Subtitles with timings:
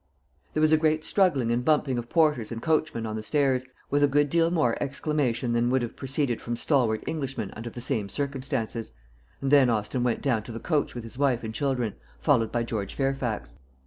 [0.55, 4.03] There was a great struggling and bumping of porters and coachman on the stairs, with
[4.03, 8.09] a good deal more exclamation than would have proceeded from stalwart Englishmen under the same
[8.09, 8.93] circumstances;
[9.41, 12.63] and then Austin went down to the coach with his wife and children, followed by
[12.63, 13.59] George Fairfax.